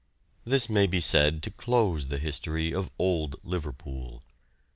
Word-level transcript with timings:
This 0.45 0.67
may 0.67 0.87
be 0.87 0.99
said 0.99 1.43
to 1.43 1.51
close 1.51 2.07
the 2.07 2.17
history 2.17 2.73
of 2.73 2.89
"old" 2.97 3.35
Liverpool. 3.43 4.23